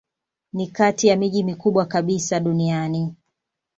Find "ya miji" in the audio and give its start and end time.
1.07-1.43